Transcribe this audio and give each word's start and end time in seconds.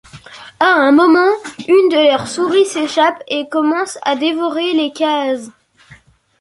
À 0.59 0.65
un 0.71 0.91
moment, 0.91 1.29
une 1.67 1.89
de 1.89 2.07
leurs 2.09 2.27
souris 2.27 2.65
s'échappe 2.65 3.21
et 3.27 3.47
commence 3.47 3.99
à 4.01 4.15
dévorer 4.15 4.73
les 4.73 4.91
cases. 4.91 5.51